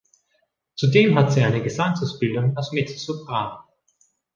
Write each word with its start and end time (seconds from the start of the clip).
Zudem 0.73 1.15
hat 1.15 1.31
sie 1.31 1.43
eine 1.43 1.61
Gesangsausbildung 1.61 2.57
als 2.57 2.71
Mezzosopran. 2.71 3.59